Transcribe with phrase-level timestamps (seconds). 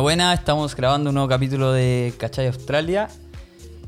[0.00, 3.08] Buena, buena, estamos grabando un nuevo capítulo de Cachay Australia.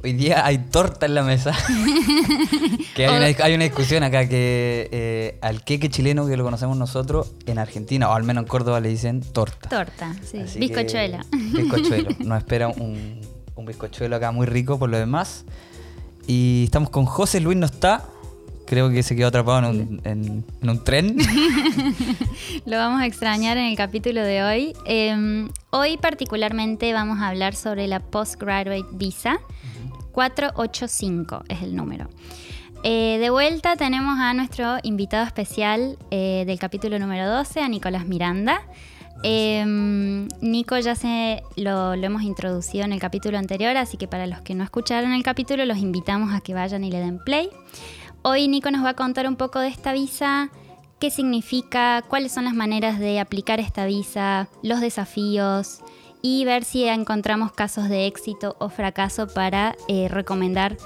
[0.03, 1.53] Hoy día hay torta en la mesa.
[2.97, 6.77] que hay, una, hay una discusión acá que eh, al queque chileno que lo conocemos
[6.77, 9.69] nosotros en Argentina, o al menos en Córdoba le dicen torta.
[9.69, 10.39] Torta, sí.
[10.39, 11.19] Así Bizcochuelo.
[11.31, 12.09] que- Bizcochuelo.
[12.25, 13.21] Nos espera un,
[13.55, 15.45] un bizcochuelo acá muy rico por lo demás.
[16.27, 18.05] Y estamos con José Luis, no está.
[18.67, 21.17] Creo que se quedó atrapado en un, en- en un tren.
[22.67, 24.73] Lo vamos a extrañar en el capítulo de hoy.
[24.87, 29.41] Eh, hoy particularmente vamos a hablar sobre la Postgraduate Visa.
[30.13, 32.09] 485 es el número.
[32.83, 38.07] Eh, de vuelta tenemos a nuestro invitado especial eh, del capítulo número 12, a Nicolás
[38.07, 38.63] Miranda.
[39.23, 39.65] Eh,
[40.41, 44.41] Nico ya se lo, lo hemos introducido en el capítulo anterior, así que para los
[44.41, 47.51] que no escucharon el capítulo los invitamos a que vayan y le den play.
[48.23, 50.51] Hoy Nico nos va a contar un poco de esta visa,
[50.99, 55.79] qué significa, cuáles son las maneras de aplicar esta visa, los desafíos
[56.21, 60.77] y ver si encontramos casos de éxito o fracaso para eh, recomendar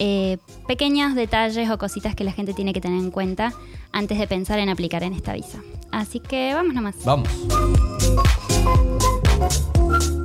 [0.00, 3.52] eh, pequeños detalles o cositas que la gente tiene que tener en cuenta
[3.92, 5.60] antes de pensar en aplicar en esta visa.
[5.92, 6.96] Así que vamos nomás.
[7.04, 7.28] Vamos.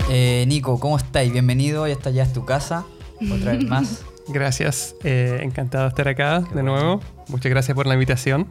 [0.09, 1.31] Eh, Nico, ¿cómo estáis?
[1.31, 2.85] Bienvenido, ya está ya es tu casa.
[3.31, 4.03] Otra vez más.
[4.27, 6.99] Gracias, eh, encantado de estar acá de nuevo.
[7.27, 8.47] Muchas gracias por la invitación.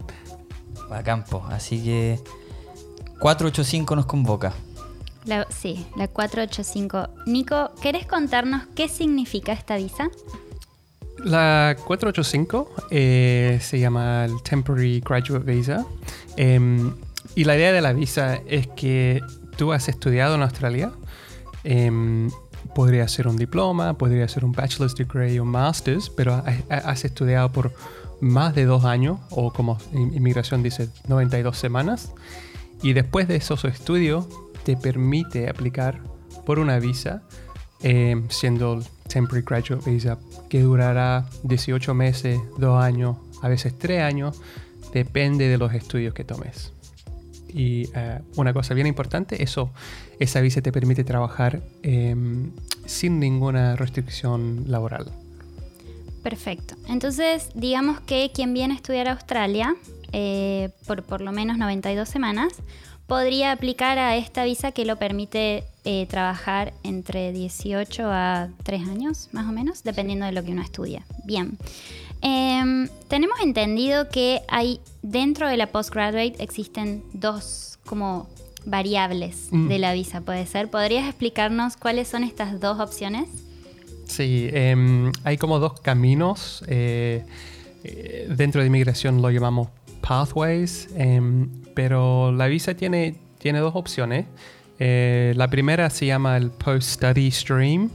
[0.90, 1.44] a campo.
[1.50, 2.20] Así que
[3.18, 4.52] 485 nos convoca.
[5.24, 7.08] La- sí, la 485.
[7.26, 10.08] Nico, ¿querés contarnos qué significa esta visa?
[11.18, 15.84] La 485 eh, se llama el Temporary Graduate Visa.
[16.36, 16.94] Em,
[17.34, 19.20] y la idea de la visa es que
[19.56, 20.92] tú has estudiado en Australia.
[21.64, 22.30] em,
[22.74, 26.74] podría ser un diploma, podría ser un bachelor's degree o un master's, pero ha- ha-
[26.90, 27.72] has estudiado por
[28.20, 32.12] más de dos años, o como in- inmigración dice, 92 semanas.
[32.82, 34.26] Y después de esos estudios,
[34.64, 36.00] te permite aplicar
[36.46, 37.22] por una visa,
[37.82, 40.18] eh, siendo Temporary Graduate Visa,
[40.48, 44.40] que durará 18 meses, 2 años, a veces 3 años,
[44.92, 46.72] depende de los estudios que tomes.
[47.54, 49.70] Y eh, una cosa bien importante, eso,
[50.18, 52.50] esa visa te permite trabajar em,
[52.84, 55.06] sin ninguna restricción laboral.
[56.24, 56.74] Perfecto.
[56.88, 59.76] Entonces, digamos que quien viene a estudiar a Australia
[60.12, 62.54] eh, por por lo menos 92 semanas
[63.06, 69.28] podría aplicar a esta visa que lo permite eh, trabajar entre 18 a 3 años,
[69.32, 71.04] más o menos, dependiendo de lo que uno estudia.
[71.24, 71.58] Bien.
[72.26, 78.26] Em, tenemos entendido que hay dentro de la postgraduate existen dos como
[78.64, 79.68] variables Mm.
[79.68, 80.70] de la visa, puede ser.
[80.70, 83.28] ¿Podrías explicarnos cuáles son estas dos opciones?
[84.06, 86.64] Sí, em, hay como dos caminos.
[86.66, 87.24] eh,
[87.84, 89.68] eh, dentro de inmigración lo llamamos
[90.00, 94.24] pathways, em, pero la visa tiene, tiene dos opciones.
[94.78, 97.90] Eh, la primera se llama el post-study stream,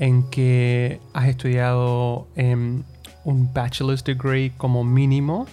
[0.00, 2.26] en que has estudiado
[3.24, 5.46] un bachelor's degree como mínimo.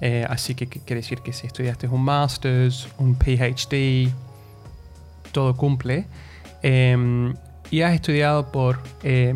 [0.00, 4.12] Eh, así que quiere decir que si estudiaste un master's, un PhD,
[5.32, 6.06] todo cumple.
[6.62, 7.34] Em,
[7.70, 9.34] y has estudiado por, eh,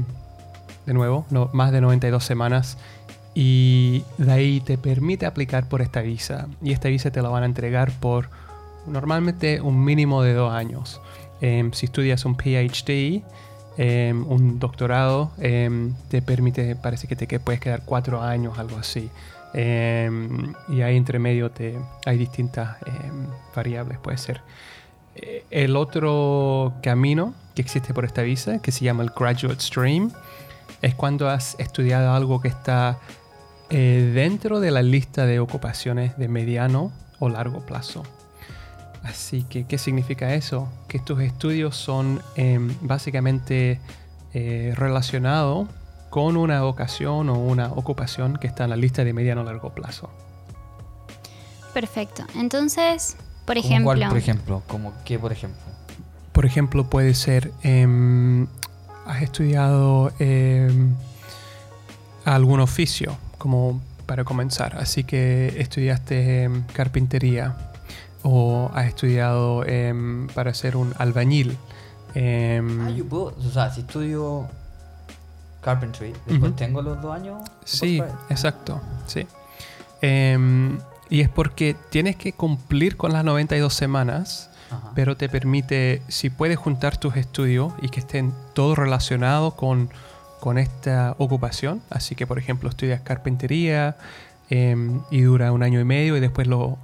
[0.87, 2.79] de nuevo, más de 92 semanas.
[3.35, 6.49] Y de ahí te permite aplicar por esta visa.
[6.63, 8.29] Y esta visa te la van a entregar por
[8.87, 11.01] normalmente un mínimo de dos años.
[11.41, 13.23] Em, si estudias un PhD,
[13.77, 19.11] em, un doctorado, em, te permite, parece que te puedes quedar cuatro años, algo así.
[19.55, 22.77] Em, y ahí entre medio te, hay distintas
[23.55, 24.41] variables, puede ser.
[25.15, 30.11] Eh, El otro camino que existe por esta visa, que se llama el Graduate Stream,
[30.81, 32.99] es cuando has estudiado algo que está
[33.71, 38.03] eh, dentro de la lista de ocupaciones de mediano o largo plazo.
[39.03, 40.69] Así que, ¿qué significa eso?
[40.89, 43.81] Que tus estudios son em, básicamente
[44.33, 45.69] eh, relacionados
[46.11, 49.71] con una vocación o una ocupación que está en la lista de mediano o largo
[49.75, 50.11] plazo.
[51.75, 52.25] Perfecto.
[52.37, 54.63] Entonces, por ¿Cómo ejemplo, cuál, por ejemplo?
[54.69, 55.61] ¿Cómo qué, por ejemplo?
[56.33, 58.47] Por ejemplo, puede ser, em,
[59.07, 60.95] has estudiado em,
[62.25, 67.72] algún oficio, como para comenzar, así que estudiaste carpintería
[68.23, 71.57] o has estudiado em, para ser un albañil.
[72.15, 74.47] em, Ah, yo puedo, o sea, si estudio
[75.61, 77.43] carpentry, después tengo los dos años.
[77.65, 78.21] Sí, postgrad.
[78.31, 79.27] exacto, sí.
[80.01, 80.79] Em,
[81.09, 84.91] y es porque tienes que cumplir con las 92 semanas Ajá.
[84.95, 89.91] pero te permite, si puedes juntar tus estudios y que estén todos relacionados con,
[90.41, 93.97] con esta ocupación, así que por ejemplo estudias carpintería
[94.51, 96.77] y dura un año y medio y después lo,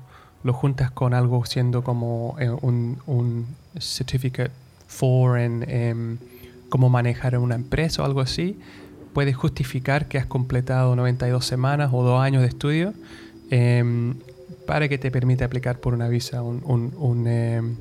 [0.42, 3.46] lo juntas con algo siendo como eh, un, un
[3.78, 4.52] certificate
[4.88, 6.18] Four en em,
[6.70, 8.58] cómo manejar una empresa o algo así,
[9.12, 12.94] puedes justificar que has completado 92 semanas o dos años de estudio
[13.50, 14.14] em,
[14.66, 17.76] para que te permita aplicar por una visa, un, un, un, em,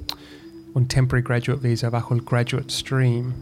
[0.73, 3.33] un temporary graduate visa bajo el graduate stream.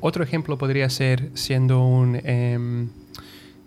[0.00, 2.18] otro ejemplo podría ser siendo un,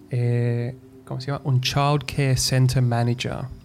[0.10, 0.76] eh,
[1.06, 1.42] ¿cómo se llama?
[1.44, 3.61] Un Child Care Center Manager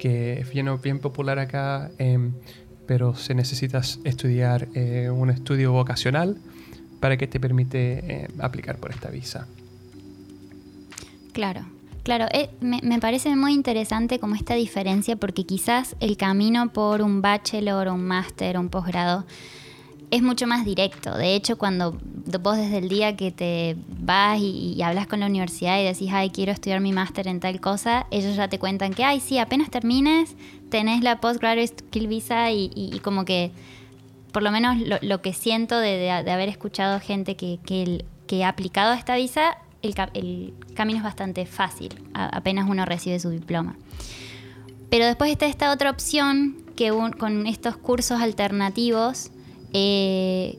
[0.00, 2.32] que es bien, popular acá, em,
[2.86, 6.38] pero se necesita estudiar eh, un estudio vocacional
[7.00, 9.46] para que te permite eh, aplicar por esta visa.
[11.34, 11.66] Claro,
[12.02, 17.02] claro, eh, me, me, parece muy interesante como esta diferencia porque quizás el camino por
[17.02, 19.26] un bachelor, un máster, un posgrado
[20.10, 21.16] es mucho más directo.
[21.16, 21.96] De hecho, cuando
[22.40, 26.30] vos desde el día que te vas y, hablas con la universidad y decís, ay,
[26.30, 29.70] quiero estudiar mi máster en tal cosa, ellos ya te cuentan que, ay, sí, apenas
[29.70, 30.36] termines,
[30.68, 33.52] tenés la postgraduate skill visa y, como que,
[34.32, 39.16] por lo menos lo, que siento de, haber escuchado gente que, que, ha aplicado esta
[39.16, 39.94] visa, el,
[40.74, 43.76] camino es bastante fácil, apenas uno recibe su diploma.
[44.88, 49.30] Pero después está esta otra opción que con estos cursos alternativos,
[49.72, 50.58] eh,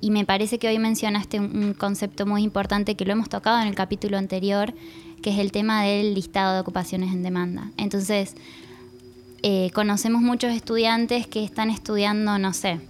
[0.00, 3.68] y me parece que hoy mencionaste un, concepto muy importante que lo hemos tocado en
[3.68, 4.72] el capítulo anterior,
[5.22, 7.70] que es el tema del listado de ocupaciones en demanda.
[7.76, 8.34] Entonces,
[9.42, 12.80] eh, conocemos muchos estudiantes que están estudiando, no sé,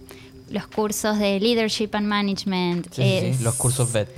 [0.50, 2.92] los cursos de Leadership and Management.
[2.92, 4.08] Sí, los cursos VET.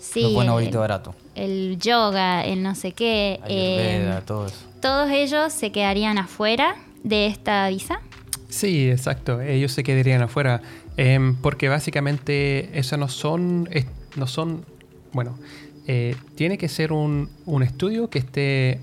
[0.00, 1.14] Sí, los bonito, barato.
[1.34, 3.40] El yoga, el no sé qué.
[3.46, 4.56] Eh, todo eso.
[4.80, 8.00] Todos ellos se quedarían afuera de esta visa.
[8.50, 9.40] Sí, exacto.
[9.40, 10.60] Ellos se quedarían afuera.
[10.96, 13.68] Em, porque básicamente eso no son,
[14.16, 14.64] no son
[15.12, 15.38] bueno,
[15.86, 18.80] eh, tiene que ser un, un estudio que esté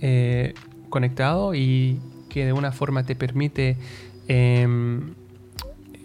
[0.00, 0.54] eh,
[0.90, 3.76] conectado y que de una forma te permite
[4.26, 5.14] em,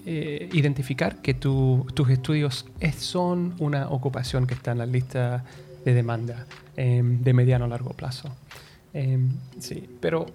[0.06, 2.66] eh, identificar que tus estudios
[2.98, 5.44] son una ocupación que está en la lista
[5.86, 6.46] de demanda
[6.78, 8.30] em, de mediano a largo plazo.
[8.94, 10.26] Em, sí, pero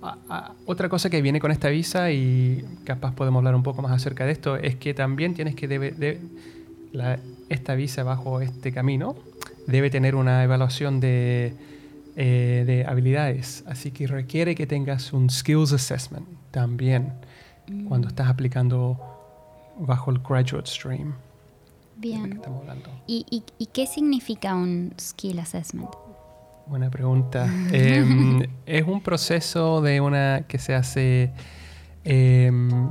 [0.67, 4.25] otra cosa que viene con esta visa y capaz podemos hablar un poco más acerca
[4.27, 6.21] de esto es que también tienes que debe,
[7.49, 9.17] esta visa bajo este camino
[9.67, 11.55] debe tener una evaluación de,
[12.15, 17.13] eh, de, habilidades, así que requiere que tengas un skills assessment también
[17.89, 19.01] cuando estás aplicando
[19.79, 21.15] bajo el graduate stream.
[21.97, 22.41] Bien.
[23.07, 25.91] ¿Y, y qué significa un skill assessment?
[26.67, 27.47] Buena pregunta.
[27.73, 31.33] Em, es un proceso de una que se hace.
[32.05, 32.89] Em,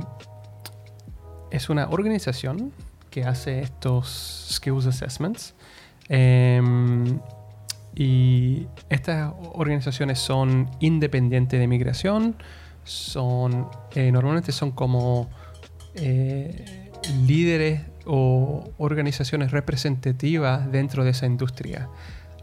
[1.50, 2.72] es una organización
[3.10, 5.54] que hace estos skills assessments.
[6.08, 7.18] Em,
[7.96, 12.36] y estas organizaciones son independientes de migración.
[12.84, 15.30] Son eh, normalmente son como
[15.94, 16.90] eh,
[17.26, 21.88] líderes o organizaciones representativas dentro de esa industria.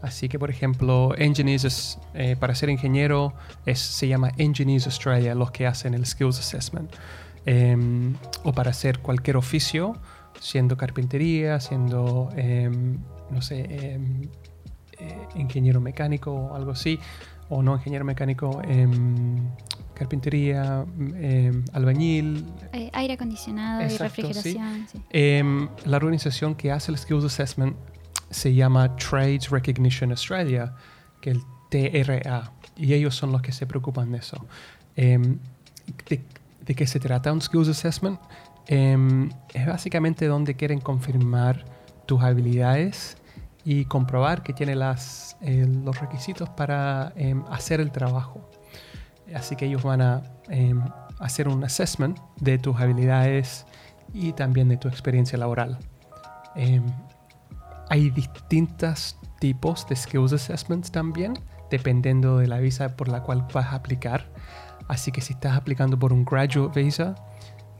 [0.02, 3.34] Así que, por ejemplo, Engineers, eh, para ser ingeniero
[3.72, 6.92] se llama Engineers Australia, los que hacen el Skills Assessment.
[7.46, 9.96] Em, o para hacer cualquier oficio,
[10.40, 12.98] siendo carpintería, siendo, em,
[13.30, 14.28] no sé, em,
[14.98, 16.98] eh, ingeniero mecánico o algo así,
[17.48, 18.60] o no ingeniero mecánico,
[19.94, 20.84] carpintería,
[21.72, 22.44] albañil.
[22.72, 24.86] Eh, aire acondicionado y refrigeración.
[25.84, 27.76] la organización que hace el Skills Assessment
[28.32, 30.74] se llama Trades Recognition Australia,
[31.20, 34.44] que el TRA, y ellos son los que se preocupan de eso.
[34.96, 35.38] Em,
[36.08, 38.18] de, qué se trata un Skills Assessment?
[38.66, 41.64] Em, es básicamente donde quieren confirmar
[42.06, 43.16] tus habilidades
[43.64, 48.48] y comprobar que tiene las, eh, los requisitos para em, hacer el trabajo.
[49.34, 50.22] Así que ellos van a
[51.20, 53.64] hacer un assessment de tus habilidades
[54.12, 55.78] y también de tu experiencia laboral
[57.92, 61.38] hay distintos tipos de skills assessments también,
[61.70, 64.32] dependiendo de la visa por la cual vas a aplicar.
[64.88, 67.14] Así que si estás aplicando por un graduate visa,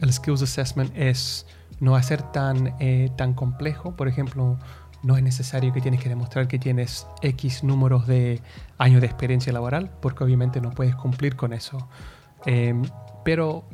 [0.00, 1.46] el skills assessment es
[1.80, 3.96] no va a ser tan, eh, tan complejo.
[3.96, 4.58] Por ejemplo,
[5.02, 8.42] no es necesario que tienes que demostrar que tienes X números de
[8.76, 11.88] años de experiencia laboral, porque obviamente no puedes cumplir con eso.
[12.44, 12.82] Em,
[13.24, 13.64] pero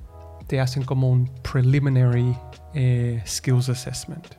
[0.46, 2.32] te hacen como un preliminary
[2.74, 4.37] eh, skills assessment.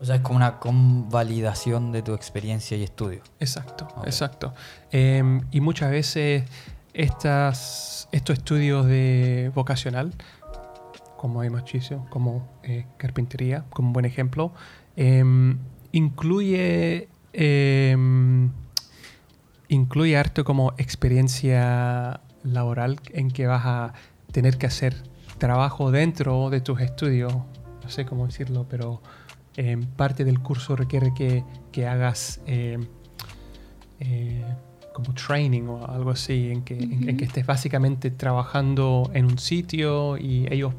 [0.00, 3.20] O sea, es como una convalidación de tu experiencia y estudio.
[3.40, 4.54] Exacto, exacto.
[4.92, 6.44] Em, y muchas veces
[6.94, 10.12] estas, estos estudios de vocacional,
[11.16, 14.52] como hay machicio, como eh, carpintería, como un buen ejemplo,
[14.96, 15.58] em,
[15.90, 18.52] incluye, em,
[19.68, 23.94] incluye harto como experiencia laboral en que vas a
[24.30, 24.94] tener que hacer
[25.38, 27.34] trabajo dentro de tus estudios
[27.88, 29.00] no sé cómo decirlo, pero
[29.60, 32.78] eh, parte del curso requiere que, que hagas eh,
[34.00, 34.44] eh,
[34.94, 39.38] como training o algo así, en que, en- en que estés básicamente trabajando en un
[39.38, 40.72] sitio y ellos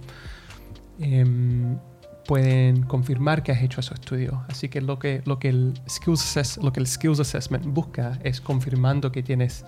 [0.99, 1.77] em,
[2.25, 4.35] pueden confirmar que has hecho esos estudios.
[4.49, 8.19] Así que lo que, lo que, el, skills assess- lo que el Skills Assessment busca
[8.23, 9.65] es confirmando que tienes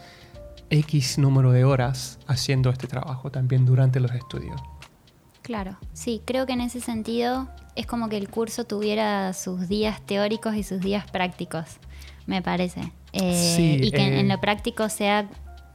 [0.69, 4.61] X número de horas haciendo este trabajo también durante los estudios.
[5.41, 10.01] Claro, sí, creo que en ese sentido es como que el curso tuviera sus días
[10.05, 11.65] teóricos y sus días prácticos,
[12.27, 12.91] me parece.
[13.13, 15.27] Eh, Sí, y que en- eh, en lo práctico sea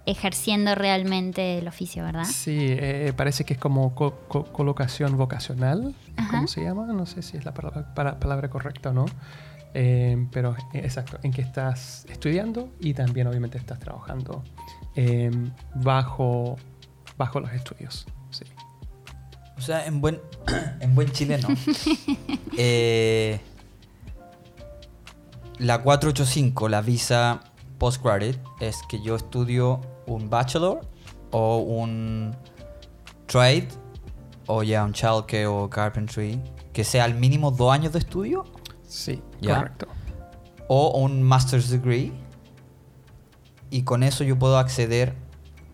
[0.07, 2.25] ejerciendo realmente el oficio, ¿verdad?
[2.25, 6.31] Sí, eh, parece que es como co- co- colocación vocacional, Ajá.
[6.31, 6.87] ¿cómo se llama?
[6.87, 9.07] No sé si es la palabra, para- palabra correcta o no.
[9.75, 14.43] Eh, pero exacto, en que estás estudiando y también obviamente estás trabajando
[15.75, 16.57] bajo,
[17.19, 18.07] bajo los estudios.
[18.31, 18.45] Sí.
[19.57, 20.21] O sea, en buen,
[20.81, 21.49] en buen chileno.
[22.59, 23.41] eh,
[25.59, 27.41] la 485, la visa
[27.79, 30.81] postgraduate, es que yo estudio un bachelor
[31.31, 32.35] o un
[33.27, 33.69] trade
[34.47, 36.41] o ya un childcare o carpentry,
[36.73, 38.45] que sea al mínimo dos años de estudio
[38.87, 39.57] Sí, Ya.
[39.57, 39.89] correcto.
[40.69, 42.13] o un master's degree.
[43.71, 45.15] Y con eso yo puedo acceder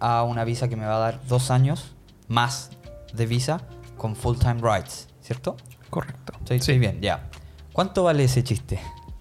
[0.00, 1.94] a una visa que me va a dar dos años
[2.28, 2.70] más
[3.12, 3.60] de visa
[3.96, 5.56] con full-time rights, ¿cierto?
[5.90, 6.32] Correcto.
[6.40, 6.72] Estoy, Sí.
[6.72, 7.28] estoy bien, ya.
[7.72, 8.78] ¿Cuánto vale ese chiste?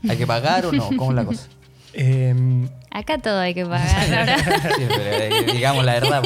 [0.09, 0.87] ¿Hay que pagar o no?
[0.97, 1.47] ¿Cómo es la cosa?
[1.93, 4.37] Em, Acá todo hay que pagar, ahora.
[4.77, 6.21] Sí, pero eh, digamos la verdad,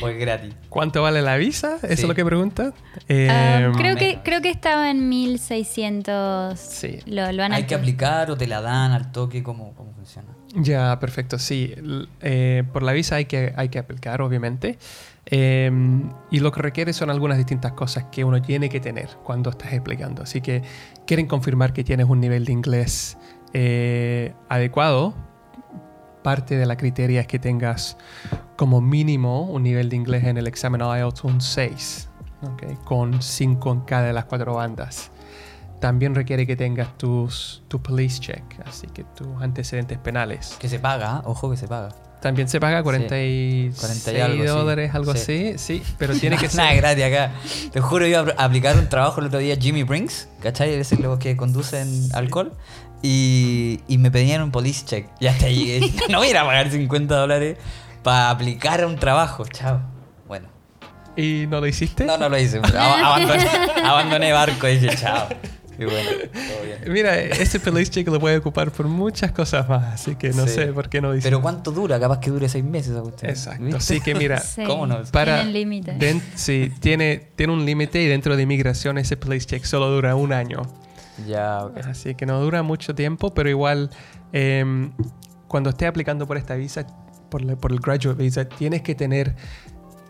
[0.00, 0.54] porque es gratis.
[0.70, 1.76] ¿Cuánto vale la visa?
[1.76, 1.92] ¿Eso Sí.
[2.02, 2.72] es lo que pregunta?
[2.74, 6.58] Ah, Em, creo, que, creo que estaba en 1600.
[6.58, 6.98] Sí.
[7.06, 9.42] Lo, lo han ¿Hay que aplicar o te la dan al toque?
[9.42, 10.28] ¿Cómo, cómo funciona?
[10.56, 11.38] Ya, perfecto.
[11.38, 11.74] Sí,
[12.20, 14.78] eh, por la visa hay que, hay que aplicar, obviamente.
[15.26, 19.50] Em, y lo que requiere son algunas distintas cosas que uno tiene que tener cuando
[19.50, 20.22] estás aplicando.
[20.22, 20.62] Así que
[21.06, 23.16] quieren confirmar que tienes un nivel de inglés
[23.52, 25.14] eh, adecuado.
[26.22, 27.96] Parte de la criteria es que tengas
[28.56, 32.08] como mínimo un nivel de inglés en el examen IELTS un 6,
[32.42, 32.84] ¿ok?
[32.84, 35.10] con 5 en cada de las cuatro bandas.
[35.80, 40.56] También requiere que tengas tus, tu police check, así que tus antecedentes penales.
[40.58, 41.22] Que se paga, ¿eh?
[41.26, 41.90] ojo que se paga.
[42.24, 44.48] También se paga 46 40 y algo, sí.
[44.48, 45.18] dólares, algo Sí.
[45.52, 46.76] así, sí, pero tiene que Nada ser...
[46.78, 47.32] gratis acá.
[47.70, 50.70] Te juro, iba a apl- aplicar un trabajo el otro día, Jimmy Brinks, ¿cachai?
[50.72, 52.52] Es los que conducen alcohol.
[53.02, 55.06] Y, y me pedían un police check.
[55.20, 55.70] Ya hasta ahí.
[55.72, 57.58] eh, No voy a ir a pagar 50 dólares
[58.02, 59.44] para aplicar a un trabajo.
[59.46, 59.80] Chao.
[60.26, 60.48] Bueno.
[61.14, 62.06] ¿Y no lo hiciste?
[62.06, 62.58] No, no lo hice.
[62.78, 63.46] abandoné,
[63.84, 65.28] abandoné barco y dije chao.
[65.78, 66.78] Y bueno, todo bien.
[66.92, 70.54] Mira, ese police check lo puede ocupar por muchas cosas más, así que no Sí.
[70.54, 71.26] sé por qué no dice.
[71.28, 71.98] Pero ¿cuánto dura?
[71.98, 73.28] Capaz que dure seis meses a usted.
[73.28, 75.02] Exacto, así que mira, Sí, ¿Cómo no?
[75.10, 75.96] para límite.
[76.36, 80.32] sí, tiene, tiene un límite y dentro de inmigración ese police check solo dura un
[80.32, 80.62] año.
[81.26, 81.78] Ya, ok.
[81.86, 83.90] Así que no dura mucho tiempo, pero igual
[84.32, 84.92] em,
[85.48, 86.86] cuando estés aplicando por esta visa,
[87.30, 89.34] por, la- por el graduate visa, tienes que tener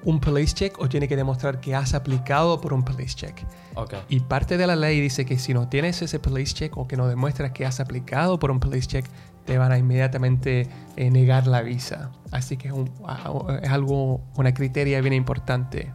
[0.05, 3.43] un police check o tienes que demostrar que has aplicado por un police check.
[3.75, 3.95] Ok.
[4.09, 6.97] Y parte de la ley dice que si no tienes ese police check o que
[6.97, 9.07] no demuestras que has aplicado por un police check,
[9.45, 12.11] te van a inmediatamente eh, negar la visa.
[12.31, 15.93] Así que es, un- a- es algo, una criteria bien importante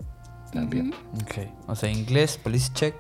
[0.52, 0.94] también.
[1.22, 1.48] Ok.
[1.68, 2.96] O sea, inglés, police check.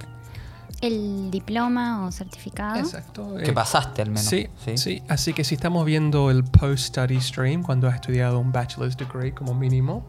[0.82, 2.78] El diploma o certificado.
[2.80, 3.36] Exacto.
[3.44, 4.24] Que eh, pasaste al menos.
[4.26, 4.48] Sí,
[4.78, 9.34] sí, Así que si estamos viendo el post-study stream, cuando has estudiado un bachelor's degree
[9.34, 10.06] como mínimo,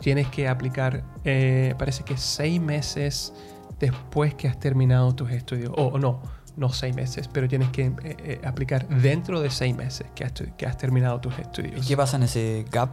[0.00, 3.32] tienes que aplicar, eh, parece que seis meses
[3.78, 5.70] después que has terminado tus estudios.
[5.76, 6.20] O o no,
[6.56, 10.32] no seis meses, pero tienes que eh, eh, aplicar dentro de seis meses que has,
[10.56, 11.86] que has terminado tus ¿Y estudios.
[11.86, 12.90] qué pasa en ese gap?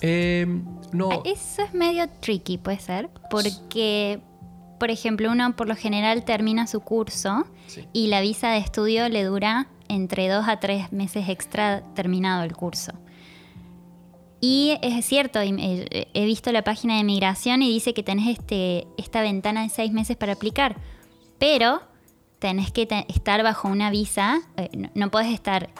[0.00, 0.46] Eh,
[0.92, 4.20] no, Ah, Eso es medio tricky, puede ser, porque,
[4.78, 7.88] por ejemplo, uno por lo general termina su curso Sí.
[7.92, 12.54] y la visa de estudio le dura entre dos a tres meses extra terminado el
[12.54, 12.92] curso.
[14.46, 19.22] Y es cierto, he visto la página de migración y dice que tenés este, esta
[19.22, 20.76] ventana de seis meses para aplicar,
[21.38, 21.80] pero
[22.40, 25.70] tenés que estar bajo una visa, eh, no, no podés estar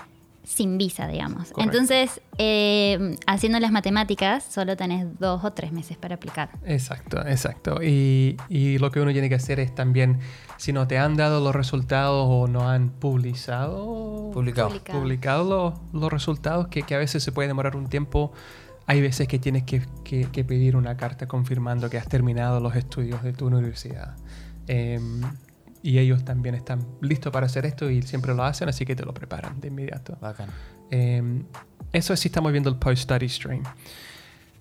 [0.45, 1.51] sin visa, digamos.
[1.53, 1.63] Correcto.
[1.63, 6.51] Entonces, eh, haciendo las matemáticas, solo tenés dos o tres meses para aplicar.
[6.65, 7.83] Exacto, exacto.
[7.83, 10.21] Y, y lo que uno tiene que hacer es también,
[10.59, 14.69] si no te han dado los resultados o no han publicado, Publicado.
[14.69, 15.01] Publicado.
[15.01, 18.33] publicado los, los resultados, que, que a veces se puede demorar un tiempo.
[18.87, 22.77] Hay veces que tienes que, que- que pedir una carta confirmando que has terminado los
[22.77, 24.15] estudios de tu universidad.
[24.67, 25.23] Em,
[25.85, 29.05] y ellos también están listos para hacer esto y siempre lo hacen, así que te
[29.05, 30.17] lo preparan de inmediato.
[30.19, 30.49] Bacán.
[30.91, 31.43] Eh,
[31.93, 33.63] eso es si estamos viendo el post-study stream.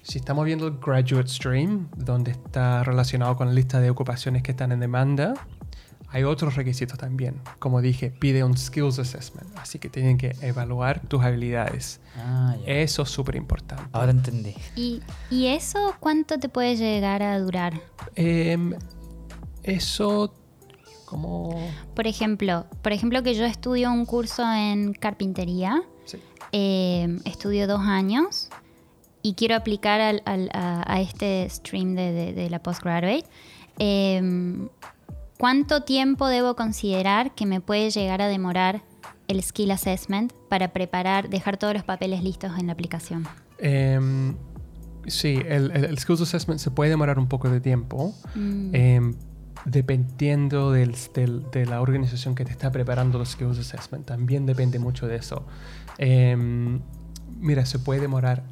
[0.01, 4.51] Si estamos viendo el graduate stream, donde está relacionado con la lista de ocupaciones que
[4.51, 5.33] están en demanda,
[6.09, 7.39] hay otros requisitos también.
[7.57, 12.01] Como dije, pide un skills assessment, así que tienen que evaluar tus habilidades.
[12.17, 12.57] Ah.
[12.65, 13.85] Eso es súper importante.
[13.93, 14.55] Ahora entendí.
[14.75, 15.01] ¿Y,
[15.31, 17.79] ¿Y eso cuánto te puede llegar a durar?
[18.15, 18.73] Em,
[19.63, 20.35] eso,
[21.13, 21.55] como...
[21.95, 26.17] Por ejemplo, por ejemplo que yo estudio un curso en carpintería, Sí.
[26.51, 28.49] eh, estudio dos años
[29.21, 33.25] y quiero aplicar al- al- a, a este stream de, de- de la postgraduate.
[33.79, 34.67] eh,
[35.37, 38.81] ¿Cuánto tiempo debo considerar que me puede llegar a demorar
[39.27, 43.27] el skill assessment para preparar, dejar todos los papeles listos en la aplicación?
[43.57, 44.35] Em,
[45.07, 48.13] sí, el, el- el skills assessment se puede demorar un poco de tiempo.
[48.35, 48.75] Mm.
[48.75, 49.15] Em,
[49.65, 54.79] dependiendo del- del- de la organización que te está preparando los skills assessment, también depende
[54.79, 55.45] mucho de eso.
[55.97, 56.81] Em,
[57.39, 58.43] mira, se puede demorar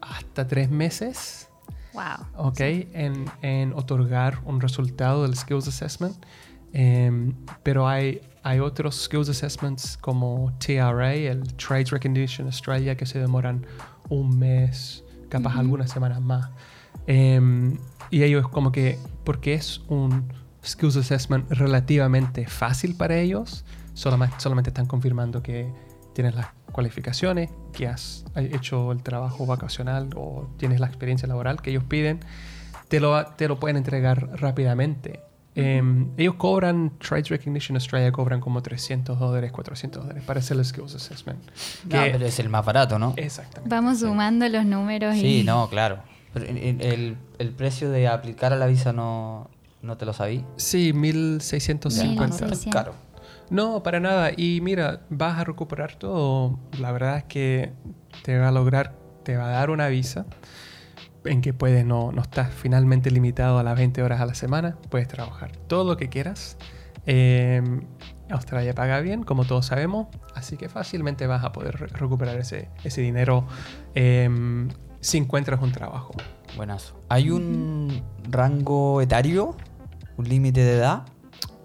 [0.00, 1.48] hasta tres meses,
[1.94, 2.26] wow.
[2.46, 2.60] ¿ok?
[2.60, 6.16] En, en otorgar un resultado del skills assessment.
[6.72, 7.34] Em,
[7.64, 13.66] pero hay, hay otros skills assessments como TRA, el Trades Recognition Australia, que se demoran
[14.08, 16.48] un mes, capaz algunas semanas más.
[17.06, 17.76] Em,
[18.10, 20.32] y ellos como que, porque es un
[20.64, 23.64] skills assessment relativamente fácil para ellos,
[23.94, 25.72] solamente, solamente están confirmando que
[26.14, 31.70] tienes las cualificaciones, que has hecho el trabajo vacacional o tienes la experiencia laboral que
[31.70, 32.20] ellos piden,
[32.88, 35.20] te lo, te lo pueden entregar rápidamente.
[35.56, 40.64] Em, ellos cobran, Trades Recognition Australia cobran como 300 dólares, 400 dólares para hacer el
[40.64, 41.40] Skills Assessment.
[41.84, 43.14] No, Que- pero es el más barato, ¿no?
[43.16, 43.68] Exactamente.
[43.74, 45.20] Vamos sumando los números y...
[45.20, 45.98] Sí, no, claro.
[46.32, 49.50] Pero el- el- el precio de aplicar a la visa no,
[49.82, 50.44] no te lo sabí.
[50.56, 52.46] Sí, 1650.
[52.46, 52.94] no caro.
[53.50, 54.30] No, para nada.
[54.36, 56.58] Y mira, vas a recuperar todo.
[56.78, 57.72] La verdad es que
[58.22, 58.94] te va a lograr,
[59.24, 60.26] te va a dar una visa
[61.24, 64.76] en que puedes, no, no estás finalmente limitado a las 20 horas a la semana.
[64.88, 66.56] Puedes trabajar todo lo que quieras.
[67.06, 67.60] Eh,
[68.30, 70.06] Australia paga bien, como todos sabemos.
[70.34, 73.46] Así que fácilmente vas a poder re- recuperar ese, ese dinero
[73.96, 74.28] eh,
[75.00, 76.12] si encuentras un trabajo.
[76.56, 77.00] Buenazo.
[77.08, 79.56] ¿Hay un rango etario?
[80.20, 81.04] ¿Un límite de edad?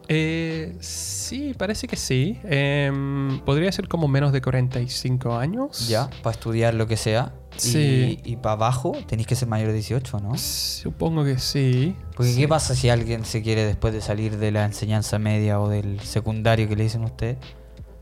[0.07, 2.39] Eh, sí, parece que sí.
[2.45, 5.89] Em, podría ser como menos de 45 años.
[5.89, 7.33] Ya, para estudiar lo que sea.
[7.57, 8.17] Sí.
[8.23, 10.37] Y, y para abajo tenéis que ser mayor de 18, ¿no?
[10.37, 11.97] Supongo que sí.
[12.15, 12.39] Porque Sí.
[12.39, 15.99] ¿qué pasa si alguien se quiere después de salir de la enseñanza media o del
[15.99, 17.37] secundario que le dicen a usted?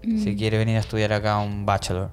[0.04, 0.20] Mm.
[0.24, 2.12] Si quiere venir a estudiar acá un bachelor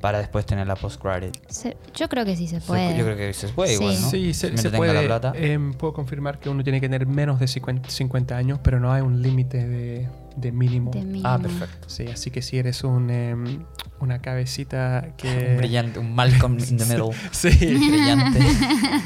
[0.00, 1.32] para después tener la postgraduate.
[1.48, 2.96] Se- yo creo que sí se Se- puede.
[2.96, 3.82] Yo creo que se puede Sí.
[3.82, 4.10] igual, ¿no?
[4.10, 4.92] Sí, se, se puede.
[4.94, 5.32] la plata.
[5.36, 8.92] Em, puedo confirmar que uno tiene que tener menos de 50, 50 años, pero no
[8.92, 10.90] hay un límite de, de mínimo.
[10.92, 11.28] De mínimo.
[11.28, 11.88] Ah, perfecto.
[11.88, 13.64] Sí, así que si eres un, em,
[14.00, 15.28] una cabecita que...
[15.52, 17.10] Un brillante, un Malcolm in the middle.
[17.32, 18.38] Sí, brillante.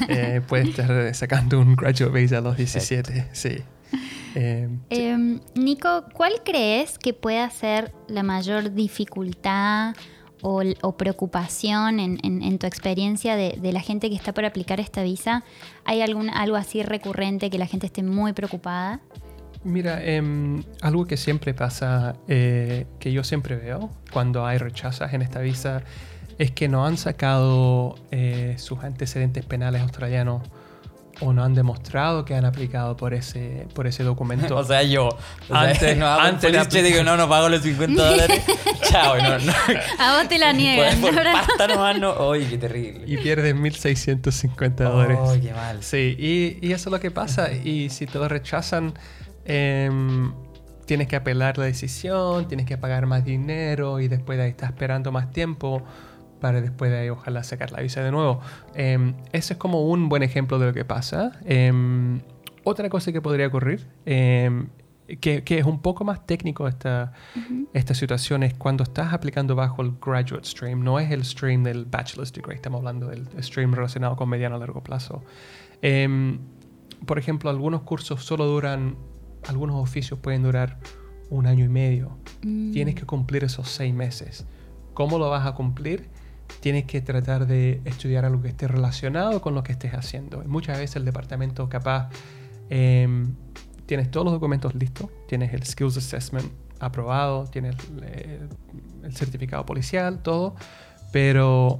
[0.09, 3.29] eh, puedes estar sacando un graduate visa a los 17.
[3.33, 3.57] Sí.
[4.35, 9.95] Em, Em, Nico, ¿cuál crees que pueda ser la mayor dificultad
[10.43, 15.43] o, preocupación en, tu experiencia de, de la gente que está por aplicar esta visa?
[15.85, 18.99] ¿Hay algún, algo así recurrente que la gente esté muy preocupada?
[19.63, 25.21] Mira, em, algo que siempre pasa, eh, que yo siempre veo cuando hay rechazas en
[25.21, 25.83] esta visa,
[26.37, 30.41] es que no han sacado eh, sus antecedentes penales australianos
[31.25, 34.55] o no han demostrado que han aplicado por ese, por ese documento.
[34.57, 35.07] O sea, yo.
[35.07, 36.83] O sea, Antes- no hago un antes de aplicar.
[36.91, 38.41] digo, no, no pago los 50 dólares.
[38.89, 39.53] Chao, no, no.
[39.99, 41.01] A vos te la Por, niegan.
[41.01, 41.21] por ¿no?
[41.31, 42.31] pasta nomás, no.
[42.33, 43.03] Qué terrible.
[43.07, 45.17] y pierdes 1.650 dólares.
[45.29, 45.81] Ay, qué mal.
[45.83, 47.51] Sí, y, y eso es lo que pasa.
[47.51, 48.93] Y si te lo rechazan,
[49.45, 50.33] em,
[50.85, 54.69] tienes que apelar la decisión, tienes que pagar más dinero y después de ahí estás
[54.71, 55.83] esperando más tiempo
[56.43, 58.41] para después de ahí ojalá sacar la visa de nuevo.
[58.75, 61.39] Em, ese es como un buen ejemplo de lo que pasa.
[61.45, 62.19] Em,
[62.65, 64.67] otra cosa que podría ocurrir, em,
[65.21, 67.13] que, que es un poco más técnico esta,
[67.71, 71.85] esta situación, es cuando estás aplicando bajo el graduate stream, no es el stream del
[71.85, 75.23] bachelor's degree, estamos hablando del stream relacionado con mediano a largo plazo.
[77.05, 78.97] Por ejemplo, algunos cursos solo duran,
[79.47, 80.77] algunos oficios pueden durar
[81.29, 82.17] un año y medio.
[82.41, 82.71] Mm.
[82.71, 84.45] Tienes que cumplir esos seis meses.
[84.93, 86.09] ¿Cómo lo vas a cumplir?
[86.59, 90.43] Tienes que tratar de estudiar algo que esté relacionado con lo que estés haciendo.
[90.45, 92.09] Muchas veces el departamento capaz
[92.69, 93.35] em,
[93.85, 98.39] tienes todos los documentos listos, tienes el Skills Assessment aprobado, tienes eh,
[99.03, 100.55] el certificado policial, todo,
[101.11, 101.79] pero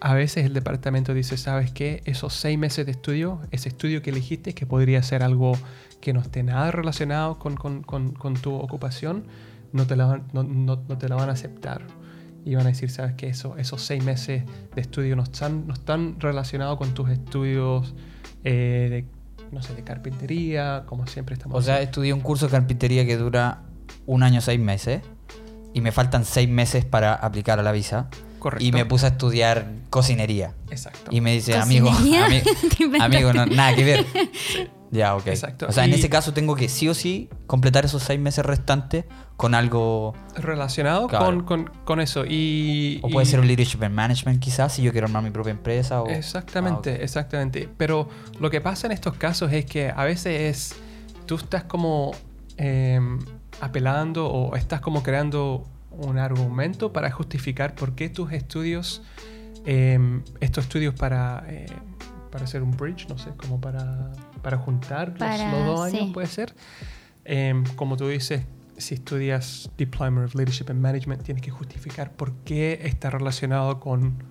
[0.00, 2.02] a veces el departamento dice, ¿sabes qué?
[2.04, 5.52] Esos seis meses de estudio, ese estudio que elegiste, que podría ser algo
[6.00, 7.56] que no esté nada relacionado con,
[8.40, 9.26] tu ocupación,
[9.72, 11.82] no te, la no te la van a aceptar.
[12.48, 13.28] Y van a decir, ¿sabes qué?
[13.28, 14.42] Eso, esos seis meses
[14.74, 17.94] de estudio no están, no están relacionados con tus estudios
[18.42, 19.04] eh, de
[19.52, 23.16] no sé, de carpintería, como siempre estamos O sea, estudié un curso de carpintería que
[23.16, 23.62] dura
[24.06, 25.02] un año, seis meses.
[25.74, 28.08] Y me faltan seis meses para aplicar a la visa.
[28.38, 28.64] Correcto.
[28.64, 30.54] Y me puse a estudiar cocinería.
[30.70, 31.10] Exacto.
[31.10, 32.26] Y me dice, amigo, ¿Cocinería?
[32.26, 34.06] ami- amigo, no, nada que ver.
[34.90, 35.26] Ya, ok.
[35.26, 35.66] Exacto.
[35.68, 39.04] O sea, en ese caso tengo que sí o sí completar esos seis meses restantes
[39.36, 40.14] con algo.
[40.34, 41.26] Relacionado Claro.
[41.26, 42.24] con, con- con eso.
[42.26, 45.30] Y, O puede y- ser un leadership and management, quizás, si yo quiero armar mi
[45.30, 46.02] propia empresa.
[46.02, 46.08] O...
[46.08, 47.68] Exactamente, Ah, exactamente.
[47.76, 48.08] Pero
[48.40, 50.40] lo que pasa en estos casos es que a veces
[50.72, 50.76] es,
[51.26, 52.12] tú estás como
[52.56, 53.18] em,
[53.60, 59.02] apelando o estás como creando un argumento para justificar por qué tus estudios,
[59.66, 61.66] em, estos estudios para, eh,
[62.30, 64.10] para hacer un bridge, no sé, como para,
[64.50, 66.10] para juntar los- Para- los, dos años, sí.
[66.12, 66.54] puede ser.
[67.24, 68.42] Em, como tú dices,
[68.78, 74.22] si estudias Diploma of Leadership and Management, tienes que justificar por qué está relacionado con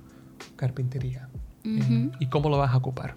[0.56, 1.30] carpintería.
[1.66, 1.94] Ujú.
[1.94, 3.16] Eh, ¿Y cómo lo vas a ocupar?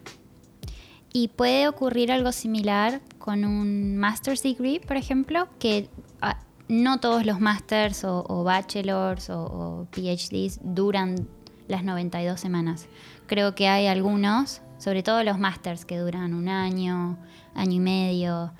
[1.12, 5.88] Y puede ocurrir algo similar con un master's degree, por ejemplo, que
[6.20, 11.26] ah, no todos los masters o, o bachelors o, o PhDs duran
[11.68, 12.86] las 92 semanas.
[13.26, 17.16] Creo que hay algunos, sobre todo los masters, que duran un año,
[17.54, 18.52] año y medio.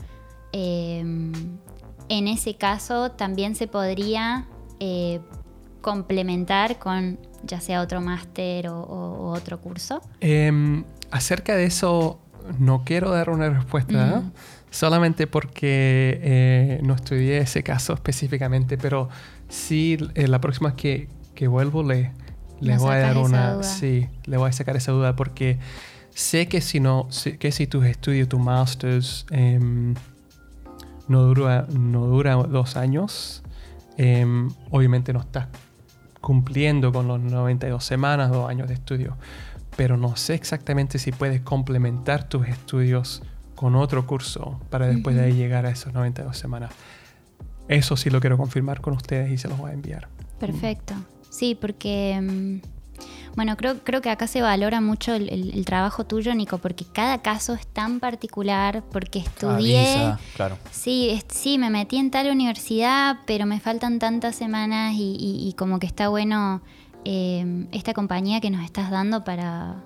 [0.53, 4.47] Eh, en ese caso también se podría
[4.81, 5.21] eh,
[5.81, 10.01] complementar con ya sea otro máster o- o- o otro curso.
[10.21, 12.21] Em, acerca de eso,
[12.59, 14.23] no quiero dar una respuesta,
[14.71, 19.09] solamente porque eh, no estudié ese caso específicamente, pero
[19.49, 22.13] sí, la próxima vez que, que vuelvo le,
[22.61, 23.63] le Nos voy a dar una...
[23.63, 25.59] Sí, le voy a sacar esa duda porque
[26.14, 29.94] sé que si no, que si tus estudios, tu master's, em,
[31.09, 33.42] no dura, no dura dos años,
[33.96, 35.49] em, obviamente no estás
[36.20, 39.16] cumpliendo con los 92 semanas, dos años de estudio.
[39.77, 43.23] Pero no sé exactamente si puedes complementar tus estudios
[43.55, 46.73] con otro curso para después de ahí llegar a esos 92 semanas.
[47.68, 50.09] Eso sí lo quiero confirmar con ustedes y se los voy a enviar.
[50.38, 50.94] Perfecto.
[51.29, 52.80] Sí, porque mm,
[53.37, 56.85] bueno, creo, creo que acá se valora mucho el, el- el trabajo tuyo, Nico, porque
[56.85, 60.14] cada caso es tan particular, porque estudié.
[60.37, 60.59] Claro.
[60.71, 65.49] Sí, es- sí, me metí en tal universidad, pero me faltan tantas semanas y, y-
[65.49, 66.61] y como que está bueno
[67.05, 69.77] eh, esta compañía que nos estás dando para,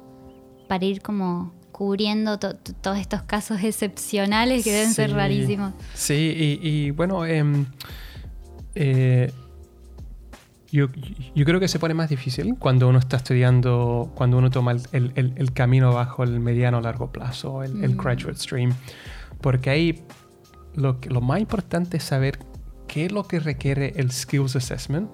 [0.69, 5.73] para ir como cubriendo to- to- todos estos casos excepcionales que deben ser rarísimos.
[5.95, 7.67] Sí, y, y bueno, em,
[8.75, 9.33] eh,
[10.75, 10.89] yo,
[11.35, 14.81] yo creo que se pone más difícil cuando uno está estudiando, cuando uno toma el,
[14.93, 17.97] el- el- el camino bajo el mediano o largo plazo, el, el Mm.
[17.97, 18.73] graduate stream,
[19.41, 20.03] porque ahí
[20.75, 22.39] lo, que- lo más importante es saber
[22.89, 25.09] qué es lo que requiere el skills assessment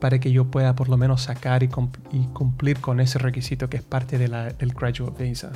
[0.00, 1.68] para que yo pueda por lo menos sacar y,
[2.12, 5.50] y cumplir con ese requisito que es parte de la- del graduate visa.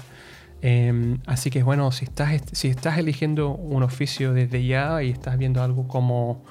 [0.63, 5.11] Em, así que bueno, si estás, est- si estás eligiendo un oficio desde ya y
[5.11, 6.43] estás viendo algo como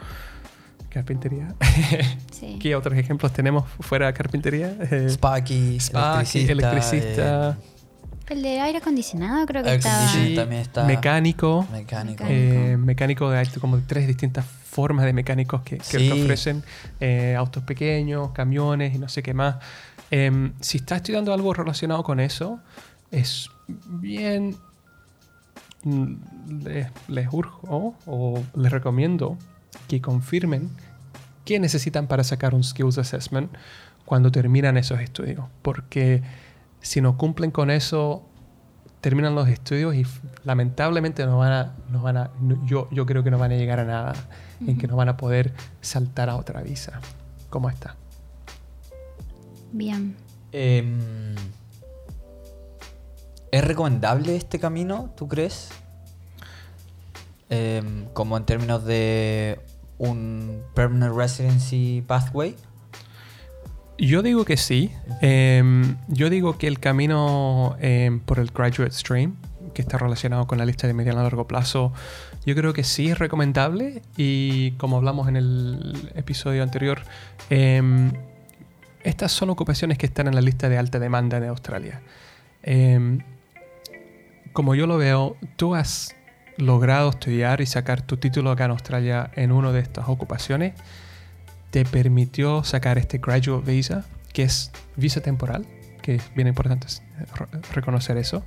[0.95, 1.53] carpintería,
[2.31, 2.57] Sí.
[2.61, 4.75] ¿qué otros ejemplos tenemos fuera de carpintería?
[4.91, 6.51] Eh, Sparky, electricista.
[6.51, 7.57] electricista,
[8.29, 9.95] El de aire acondicionado creo que Air estaba.
[9.97, 10.29] conditioning.
[10.31, 12.23] sí, también está- mecánico, Mecánico.
[12.23, 12.25] Mecánico.
[12.27, 16.09] eh, mecánico de alto, como tres distintas formas de mecánicos que, que- Sí.
[16.09, 16.63] que ofrecen
[16.99, 19.57] eh, autos pequeños, camiones y no sé qué más.
[20.11, 22.59] Em, si estás estudiando algo relacionado con eso,
[23.11, 23.49] es
[23.87, 24.55] bien.
[25.83, 26.15] mm,
[26.63, 29.37] Les, les urjo o les recomiendo
[29.87, 30.69] que confirmen
[31.45, 33.51] qué necesitan para sacar un Skills Assessment
[34.05, 35.45] cuando terminan esos estudios.
[35.61, 36.21] Porque
[36.81, 38.23] si no cumplen con eso,
[39.01, 40.05] terminan los estudios y
[40.43, 43.55] lamentablemente no van a, no van a no- yo, yo creo que no van a
[43.55, 44.13] llegar a nada,
[44.65, 46.99] en que no van a poder saltar a otra visa.
[47.49, 47.95] como esta.
[49.71, 50.15] Bien.
[50.51, 51.35] Em,
[53.51, 55.69] ¿Es recomendable este camino, tú crees?
[57.49, 59.59] Em, como en términos de
[59.97, 62.55] un permanent residency pathway.
[63.97, 64.91] Yo digo que sí.
[65.21, 69.35] Em, yo digo que el camino em, por el graduate stream,
[69.73, 71.93] que está relacionado con la lista de mediano a largo plazo,
[72.45, 74.01] yo creo que sí es recomendable.
[74.17, 77.01] Y como hablamos en el episodio anterior,
[77.49, 78.11] em,
[79.03, 82.01] estas son ocupaciones que están en la lista de alta demanda en Australia.
[84.51, 86.15] Como yo lo veo, tú has
[86.57, 90.73] logrado estudiar y sacar tu título acá en Australia en una de estas ocupaciones
[91.71, 95.65] te permitió sacar este graduate visa, que es visa temporal,
[96.01, 96.87] que es bien importante
[97.33, 98.43] re- reconocer eso.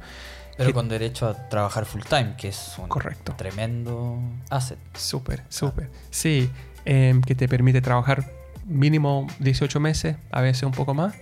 [0.57, 3.35] Pero Que- con derecho a trabajar full time, que es un Correcto.
[3.37, 4.18] tremendo
[4.51, 4.79] asset.
[4.94, 5.90] Súper, súper.
[6.11, 6.51] Sí,
[6.87, 8.25] em, que te permite trabajar
[8.66, 11.14] mínimo 18 meses, a veces un poco más.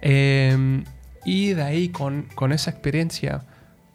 [0.00, 0.84] Em,
[1.26, 3.44] y de ahí, con, con esa experiencia,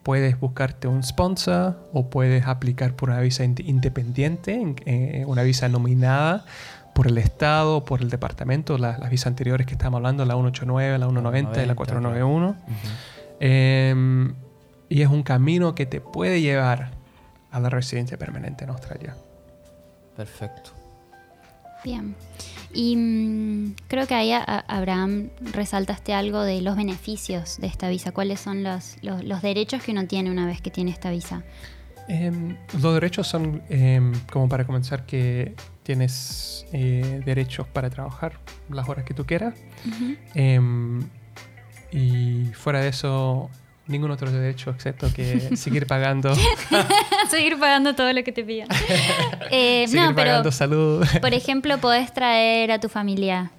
[0.05, 5.41] puedes buscarte un sponsor o puedes aplicar por una visa inde- independiente, en- eh, una
[5.41, 6.45] visa nominada
[6.93, 10.99] por el Estado, por el departamento, la- las visas anteriores que estamos hablando, la 189,
[10.99, 12.49] la 190 y la 491.
[12.49, 12.87] Ujú.
[13.39, 14.33] Eh,
[14.89, 16.91] y es un camino que te puede llevar
[17.51, 19.15] a la residencia permanente en Australia.
[20.15, 20.69] Perfecto.
[21.83, 22.15] Bien.
[22.75, 27.89] Y mm, creo que ahí, a- a- Abraham, resaltaste algo de los beneficios de esta
[27.89, 28.11] visa.
[28.11, 31.43] ¿Cuáles son los, los, los derechos que uno tiene una vez que tiene esta visa?
[32.07, 38.87] Em, los derechos son, em, como para comenzar, que tienes eh, derechos para trabajar las
[38.89, 39.55] horas que tú quieras.
[40.35, 41.01] Em,
[41.91, 43.49] y fuera de eso,
[43.87, 46.33] ningún otro derecho excepto que seguir pagando,
[47.29, 48.67] Seguir pagando todo lo que te pidan.
[49.51, 51.05] Eh, seguir no, pero, pagando salud.
[51.21, 53.51] por ejemplo, podés traer a tu familia.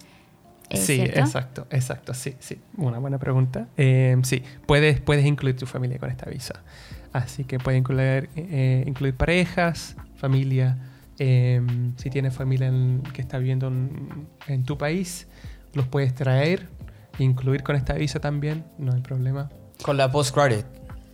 [0.68, 1.20] eh, sí, ¿cierto?
[1.20, 2.58] exacto, exacto, sí, sí.
[2.76, 3.68] Una buena pregunta.
[3.76, 6.62] Em, sí, puedes, puedes incluir tu familia con esta visa.
[7.12, 10.76] Así que puedes incluir, eh, incluir parejas, familia.
[11.18, 15.28] em, si tienes familia en- que está viviendo en, en tu país,
[15.72, 16.68] los puedes traer,
[17.18, 19.48] incluir con esta visa también, no hay problema.
[19.82, 20.64] Con la postgraduate.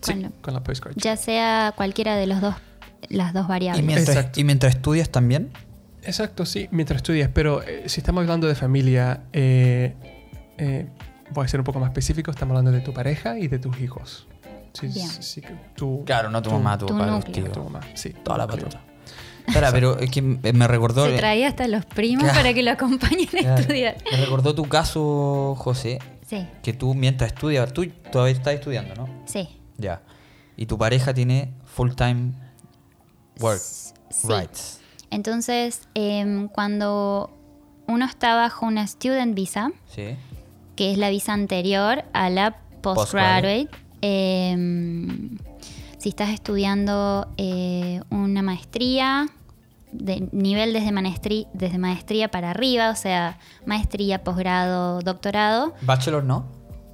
[0.01, 0.92] Sí, Con la postgrad.
[0.96, 2.55] Ya sea cualquiera de los dos,
[3.09, 3.85] las dos ¿Y variables.
[3.85, 4.40] mientras, Exacto.
[4.40, 5.53] ¿Y mientras estudias también?
[6.03, 9.94] Exacto, sí, mientras estudias, pero eh, si estamos hablando de familia, eh,
[10.59, 10.87] eh,
[11.31, 13.79] voy a ser un poco más específico, estamos hablando de tu pareja y de tus
[13.81, 14.27] hijos.
[14.72, 15.09] Sí, Bien.
[15.09, 15.40] sí,
[15.77, 17.53] tu, Claro, no tu tu- mamá, tu, tu papá, tíos.
[17.53, 18.11] tu mamá, sí.
[18.25, 18.81] Toda la patuta.
[19.46, 21.05] Espera, pero es que me me recordó.
[21.07, 22.38] Se traía hasta los primos Claro.
[22.40, 23.61] para que lo acompañen a Claro.
[23.61, 23.96] estudiar.
[24.11, 25.98] Me recordó tu caso, José,
[26.33, 29.07] Sí, que tú mientras estudias, tú todavía estás estudiando, ¿no?
[29.27, 29.49] sí.
[29.77, 30.01] Ya.
[30.57, 32.33] Y tu pareja tiene full time
[33.40, 33.61] work
[34.25, 34.81] rights.
[35.11, 37.31] Entonces, em, cuando
[37.87, 40.16] uno está bajo una student visa, Sí.
[40.75, 43.68] que es la visa anterior a la postgraduate,
[44.01, 45.37] em,
[45.99, 49.27] si estás estudiando eh, una maestría,
[49.92, 56.46] de nivel desde maestría, desde maestría para arriba, o sea, maestría, posgrado, doctorado, Bachelor, ¿no?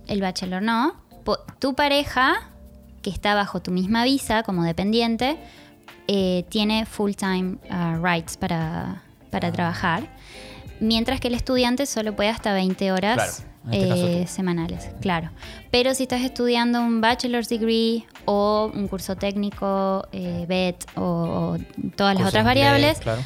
[0.06, 2.50] el bachelor no, po- tu pareja,
[3.02, 5.38] que está bajo tu misma visa como dependiente,
[6.08, 9.52] eh, tiene full-time uh, rights para, para Ah.
[9.52, 10.08] trabajar,
[10.80, 15.30] mientras que el estudiante solo puede hasta 20 horas Claro, este eh, semanales, claro.
[15.70, 21.58] Pero si estás estudiando un bachelor's degree o un curso técnico, eh, BET o, o
[21.96, 23.22] todas las otras inglés, variables, Claro.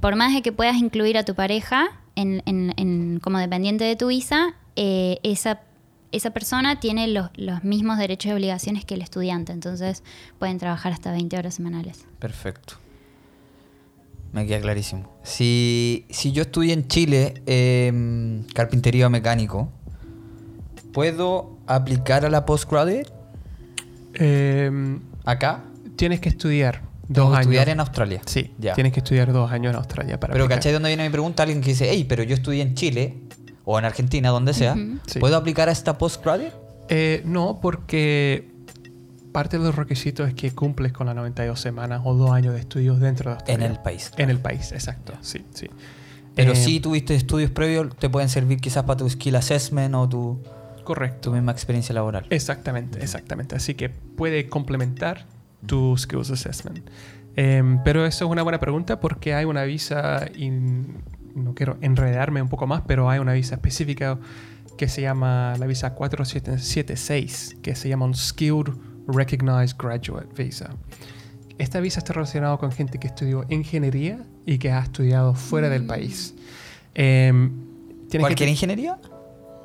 [0.00, 3.96] por más de que puedas incluir a tu pareja en, en- en- como dependiente de
[3.96, 5.60] tu visa, eh, esa,
[6.12, 9.52] esa persona tiene los, los mismos derechos y obligaciones que el estudiante.
[9.52, 10.02] Entonces
[10.38, 12.04] pueden trabajar hasta 20 horas semanales.
[12.18, 12.74] Perfecto.
[14.32, 15.10] Me queda clarísimo.
[15.24, 19.72] Si, si yo estudié en Chile em, carpintería o mecánico,
[20.92, 23.06] ¿puedo aplicar a la postgraduate
[24.14, 25.62] Em, acá?
[25.96, 27.40] tienes que estudiar dos años.
[27.40, 28.20] estudiar en Australia.
[28.26, 28.74] Sí, Ya.
[28.74, 30.58] tienes que estudiar dos años en Australia para Pero aplicar.
[30.58, 31.42] ¿cachai dónde viene mi pregunta?
[31.42, 33.14] Alguien que dice, hey, pero yo estudié en Chile
[33.64, 34.76] o en Argentina, donde sea.
[35.20, 36.52] ¿Puedo aplicar a esta postgraduate?
[36.88, 38.50] Eh, no, porque
[39.32, 42.60] parte de los requisitos es que cumples con las 92 semanas o dos años de
[42.60, 43.66] estudios dentro de En Australia.
[43.68, 44.10] el país.
[44.16, 45.12] En el país, exacto.
[45.20, 45.68] Sí, sí.
[46.34, 50.08] Pero Eh, si tuviste estudios previos, te pueden servir quizás para tu skill assessment o
[50.08, 50.40] tu,
[50.94, 51.30] Correcto.
[51.30, 52.26] tu misma experiencia laboral.
[52.30, 53.54] Exactamente, exactamente.
[53.54, 55.24] Así que puede complementar
[55.66, 56.80] tu Skills Assessment.
[57.36, 60.26] Em, pero eso es una buena pregunta porque hay una visa,
[61.34, 64.18] no quiero enredarme un poco más, pero hay una visa específica
[64.76, 68.72] que se llama la visa 4776, que se llama un Skilled
[69.06, 70.70] Recognized Graduate Visa.
[71.58, 75.86] Esta visa está relacionada con gente que estudió ingeniería y que ha estudiado fuera del
[75.86, 76.34] país.
[76.94, 77.52] Em,
[78.18, 78.98] ¿Cualquier ingeniería?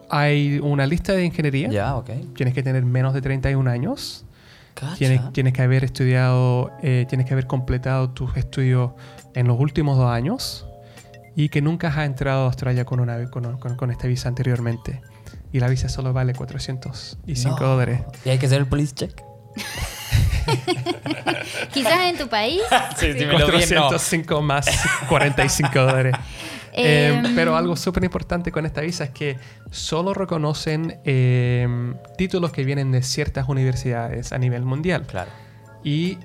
[0.10, 1.70] Hay una lista de ingeniería.
[1.70, 2.10] Ya, ok.
[2.36, 4.26] Tienes que tener menos de 31 años.
[4.74, 4.96] Cacha.
[4.98, 8.92] Tienes, tienes que haber estudiado, eh, tienes que haber completado tus estudios
[9.34, 10.68] en los últimos dos años
[11.36, 15.02] y que nunca has entrado a Australia con, una, con, con- con esta visa anteriormente.
[15.54, 17.66] Y la visa solo vale 405 No.
[17.68, 18.02] dólares.
[18.26, 19.22] ¿Y hay que hacer el police check?
[21.74, 22.60] Quizás en tu país.
[22.98, 23.88] Sí, sí, me lo vi, no.
[23.88, 24.66] 405 más
[25.08, 26.14] 45 dólares.
[26.78, 29.38] Eh, pero algo súper importante con esta visa es que
[29.72, 35.06] solo reconocen eh, títulos que vienen de ciertas universidades a nivel mundial.
[35.08, 35.32] Claro.
[35.84, 36.18] Y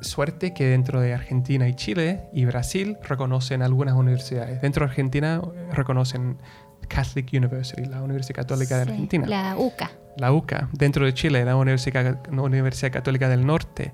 [0.00, 4.60] suerte que dentro de Argentina y Chile y Brasil reconocen algunas universidades.
[4.62, 6.38] Dentro de Argentina eh, reconocen
[6.86, 9.26] Catholic University, la Universidad Católica de sí, Argentina.
[9.26, 9.90] La UCA.
[10.16, 10.68] La UCA.
[10.72, 13.92] Dentro de Chile, la Universidad, la Universidad Católica del Norte,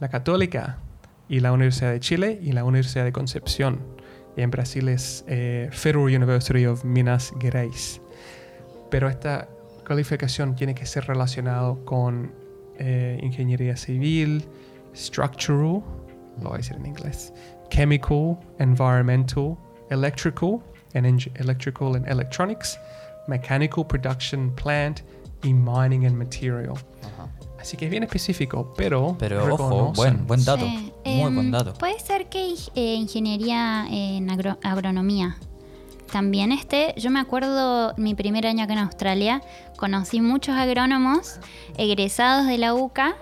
[0.00, 0.78] la Católica
[1.28, 3.80] y la Universidad de Chile y la Universidad de Concepción.
[4.36, 8.00] Y en Brasil es eh, Federal University of Minas Gerais.
[8.90, 9.48] Pero esta
[9.84, 12.32] calificación tiene que ser relacionado con
[12.78, 14.44] eh, ingeniería civil,
[14.94, 15.82] structural,
[16.40, 17.32] lo voy a decir en inglés,
[17.68, 19.56] chemical, environmental,
[19.90, 20.60] electrical,
[20.94, 22.78] and electrical and electronics,
[23.28, 25.00] mechanical production plant
[25.42, 26.74] y mining and material.
[27.02, 27.28] Ajá.
[27.60, 30.64] Así que es bien específico, pero Pero ojo, buen, buen dato.
[30.64, 30.92] Sí.
[31.04, 31.74] Muy Em, buen dato.
[31.74, 35.36] Puede ser que eh, ingeniería en agro- agronomía
[36.10, 36.94] también esté.
[36.96, 39.42] Yo me acuerdo mi primer año acá en Australia,
[39.76, 41.38] conocí muchos agrónomos
[41.76, 43.14] egresados de la UCA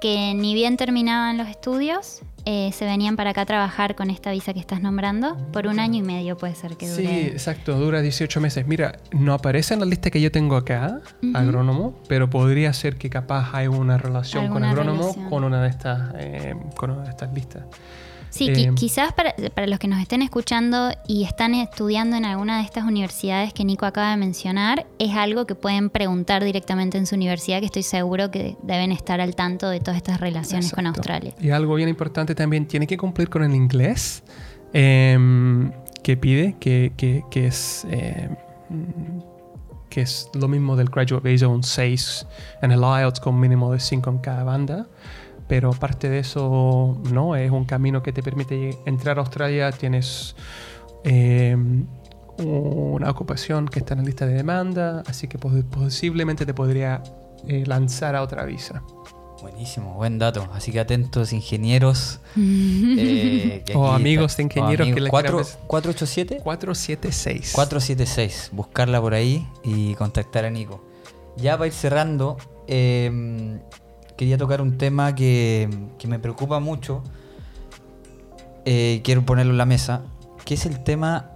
[0.00, 4.32] que ni bien terminaban los estudios, eh, se venían para acá a trabajar con esta
[4.32, 5.36] visa que estás nombrando.
[5.52, 7.02] Por un año y medio puede ser que dure.
[7.06, 8.66] Sí, exacto, dura 18 meses.
[8.66, 11.00] Mira, no aparece en la lista que yo tengo acá,
[11.34, 15.30] agrónomo, pero podría ser que capaz hay una relación con agrónomo relación.
[15.30, 17.62] con una de estas, eh, con una de estas listas.
[18.32, 22.24] Sí, qui- Eh, quizás para, para los que nos estén escuchando y están estudiando en
[22.24, 26.96] alguna de estas universidades que Nico acaba de mencionar, es algo que pueden preguntar directamente
[26.96, 30.72] en su universidad, que estoy seguro que deben estar al tanto de todas estas relaciones
[30.72, 31.00] con Exacto.
[31.12, 31.34] Australia.
[31.40, 34.22] Y algo bien importante también, tiene que cumplir con el inglés
[34.72, 35.70] em,
[36.02, 38.34] que pide, que, que- que es, em,
[39.90, 42.26] que es lo mismo del Graduate Visa, un 6
[42.62, 44.86] en el IELTS con mínimo de 5 en cada banda.
[45.52, 50.34] Pero aparte de eso, no, es un camino que te permite entrar a Australia, tienes
[51.04, 51.84] em,
[52.38, 57.02] una ocupación que está en la lista de demanda, así que pos- posiblemente te podría
[57.46, 58.82] eh, lanzar a otra visa.
[59.42, 60.48] Buenísimo, buen dato.
[60.54, 62.20] Así que atentos, ingenieros.
[62.38, 65.02] eh, O amigos de ingenieros que amigos.
[65.02, 67.52] le Cuatro- quieran ves- 487 476.
[67.52, 68.48] 476.
[68.52, 70.82] Buscarla por ahí y contactar a Nico.
[71.36, 72.38] Ya para ir cerrando,
[72.68, 73.58] eh,
[74.22, 77.02] quería tocar un tema que, que me preocupa mucho.
[78.64, 80.02] Eh, quiero ponerlo en la mesa.
[80.44, 81.32] Que es el tema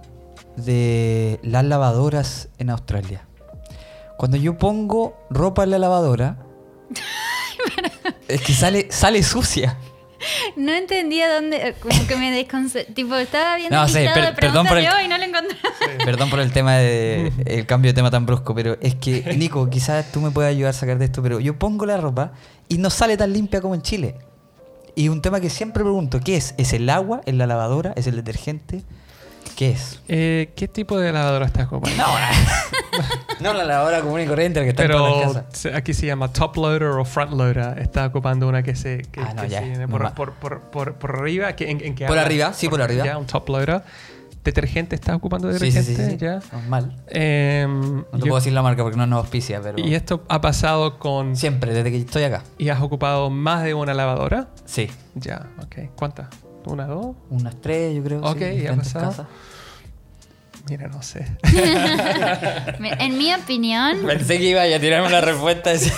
[0.55, 3.27] de las lavadoras en Australia.
[4.17, 6.37] Cuando yo pongo ropa en la lavadora,
[8.29, 9.77] es que sale, sale sucia.
[10.55, 12.91] No entendía dónde, como que me desconcerté.
[12.93, 15.17] Tipo, estaba viendo No, el sí, per- de perdón por el- de hoy y no
[15.17, 15.57] lo encontré.
[16.03, 19.69] Perdón por el tema de el cambio de tema tan brusco, pero es que Nico,
[19.69, 22.31] quizás tú me puedas ayudar a sacar de esto, pero yo pongo la ropa
[22.67, 24.15] y no sale tan limpia como en Chile.
[24.95, 26.55] Y un tema que siempre pregunto, ¿qué es?
[26.57, 27.21] ¿Es el agua?
[27.25, 27.93] ¿Es la lavadora?
[27.95, 28.81] ¿Es el detergente?
[29.55, 30.01] ¿Qué es?
[30.07, 31.97] Eh, ¿Qué tipo de lavadora estás ocupando?
[32.03, 32.07] No,
[33.39, 35.45] no la lavadora común y corriente la que está en Pero casas.
[35.53, 37.77] se- aquí se llama top loader o front loader.
[37.79, 40.93] Está ocupando una que se que, Ah, no, que ya, se por, por, por, por,
[40.95, 41.53] por arriba.
[41.55, 43.05] que- en, en que Por habla- arriba, sí, por arriba.
[43.05, 43.81] Ya, un top loader.
[44.43, 45.83] ¿Detergente estás ocupando detergente?
[45.83, 46.17] sí, sí, sí.
[46.17, 46.39] Ya.
[46.53, 46.95] Normal.
[47.07, 49.77] Em, No te yo- puedo decir la marca porque no nos auspicia, pero...
[49.77, 51.35] y esto ha pasado con...
[51.35, 52.43] Siempre, desde que estoy acá.
[52.57, 54.47] ¿Y has ocupado más de una lavadora?
[54.63, 54.89] Sí.
[55.15, 55.89] Ya, ok.
[55.97, 56.27] ¿Cuántas?
[56.65, 57.15] ¿Una, dos?
[57.29, 58.21] Unas tres, yo creo.
[58.21, 59.05] Ok, sí, en ya ha pasado.
[59.07, 59.27] casas.
[60.69, 61.25] Mira, no sé.
[62.99, 65.77] En mi opinión, Pensé que iba a tirarme una respuesta.
[65.77, 65.91] sí,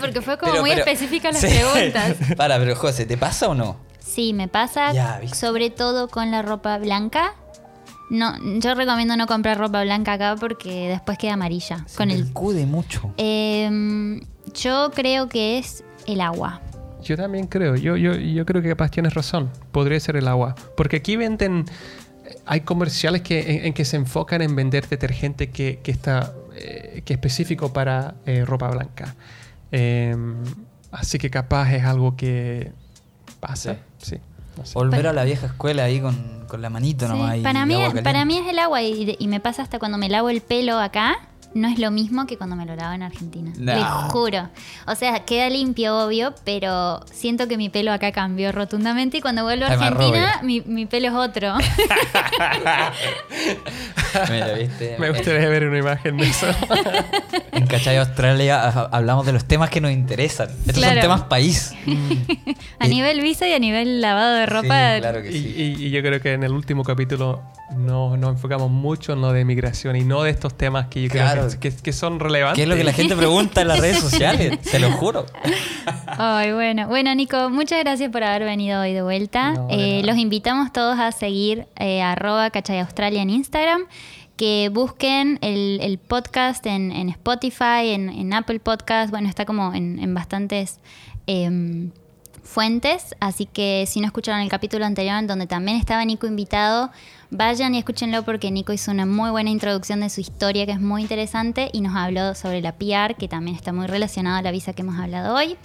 [0.00, 1.48] porque fue como Pero- muy pero- específica las Sí.
[1.48, 2.16] preguntas.
[2.36, 3.76] Para, pero José, ¿te pasa o no?
[3.98, 7.34] Sí, me pasa Ya, sobre todo con la ropa blanca.
[8.10, 11.84] No, yo recomiendo no comprar ropa blanca acá porque después queda amarilla.
[11.86, 13.12] Se con el, percude mucho.
[13.18, 14.20] Em,
[14.54, 16.62] yo creo que es el agua.
[17.02, 20.54] Yo también creo, yo, yo, yo creo que capaz tienes razón, podría ser el agua.
[20.76, 21.64] Porque aquí venden,
[22.46, 27.02] hay comerciales que, en, en que se enfocan en vender detergente que, que está eh,
[27.04, 29.14] que es específico para eh, ropa blanca.
[29.72, 30.16] Eh,
[30.90, 32.72] así que capaz es algo que
[33.40, 33.76] pasa.
[33.98, 34.16] Sí.
[34.56, 34.74] no sé.
[34.74, 37.36] Volver a la vieja escuela ahí con, con la manito Sí, nomás.
[37.36, 40.08] y para, mí, para mí es el agua y, y me pasa hasta cuando me
[40.08, 41.27] lavo el pelo acá.
[41.54, 43.50] No es lo mismo que cuando me lo lavo en Argentina.
[43.58, 43.74] No.
[43.74, 44.48] Les juro.
[44.86, 49.42] O sea, queda limpio, obvio, pero siento que mi pelo acá cambió rotundamente y cuando
[49.44, 51.54] vuelvo a Argentina, mi, mi pelo es otro.
[54.30, 54.96] Mira, ¿viste?
[54.98, 56.46] Me gustaría ver una imagen de eso.
[57.52, 60.48] En Cachay Australia a- hablamos de los temas que nos interesan.
[60.60, 60.92] Estos Claro.
[60.94, 61.72] son temas país.
[62.78, 64.94] a nivel visa y a nivel lavado de ropa.
[64.94, 65.54] Sí, claro que y, sí.
[65.78, 67.42] y- y yo creo que en el último capítulo
[67.78, 71.08] no- nos enfocamos mucho en lo de migración y no de estos temas que yo
[71.10, 71.46] Claro.
[71.46, 72.56] creo que, que- que son relevantes.
[72.56, 74.58] ¿Qué es lo que la gente pregunta en las redes sociales?
[74.62, 75.24] Se lo juro.
[76.06, 76.88] Ay, bueno.
[76.88, 79.52] Bueno, Nico, muchas gracias por haber venido hoy de vuelta.
[79.52, 83.82] No, de Eh, los invitamos todos a seguir eh, arroba Cachay Australia en Instagram.
[84.36, 89.10] Que busquen el, el podcast en, en Spotify, en, en Apple Podcast.
[89.10, 90.78] Bueno, está como en, en bastantes
[91.26, 91.90] em,
[92.44, 93.16] fuentes.
[93.20, 96.90] Así que si no escucharon el capítulo anterior, en donde también estaba Nico invitado,
[97.30, 100.80] vayan y escúchenlo porque Nico hizo una muy buena introducción de su historia, que es
[100.80, 104.50] muy interesante, y nos habló sobre la PR, que también está muy relacionado a la
[104.50, 105.56] visa que hemos hablado hoy.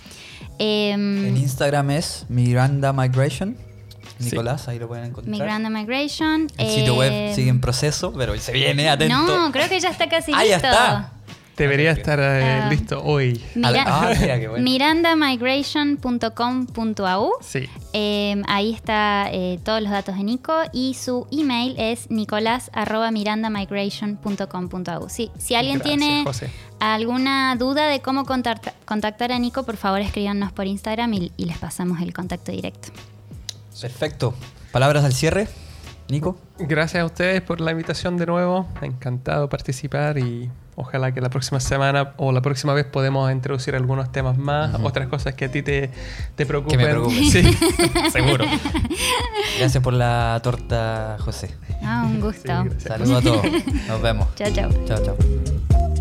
[0.59, 3.57] Em, En Instagram es Miranda Migration.
[4.19, 4.29] Sí.
[4.29, 5.31] Nicolás, ahí lo pueden encontrar.
[5.31, 6.47] Migranda Migration.
[6.57, 9.15] El sitio web sigue en proceso, pero se viene, atento.
[9.15, 10.55] No, creo que ya está casi listo.
[10.55, 11.12] está.
[11.57, 12.69] Debería estar eh, Ah.
[12.69, 13.39] listo hoy.
[13.53, 14.63] Mira- Ah, mira, qué bueno.
[14.63, 17.31] mirandamigration.com.au.
[17.41, 17.69] Sí.
[17.93, 25.09] Eh, ahí está eh, todos los datos de Nico y su email es nicolás.mirandamigration.com.au.
[25.09, 26.49] Sí, si alguien Gracias, tiene José.
[26.79, 31.45] alguna duda de cómo contacta- contactar a Nico, por favor escríbanos por Instagram y, y
[31.45, 32.89] les pasamos el contacto directo.
[33.79, 34.33] Perfecto.
[34.71, 35.47] Palabras al cierre,
[36.09, 36.37] Nico.
[36.57, 38.67] Gracias a ustedes por la invitación de nuevo.
[38.81, 43.75] Encantado de participar y ojalá que la próxima semana o la próxima vez podemos introducir
[43.75, 45.89] algunos temas más, otras cosas que a ti te,
[46.35, 46.79] te preocupen.
[46.79, 47.23] preocupen.
[47.25, 47.43] Sí,
[48.11, 48.45] seguro.
[49.59, 51.55] Gracias por la torta, José.
[51.83, 52.63] Ah, un gusto.
[52.77, 52.87] Sí.
[52.87, 53.45] Saludos a todos.
[53.87, 54.27] Nos vemos.
[54.35, 54.69] Chao, chao.
[54.85, 55.92] Chao, chao.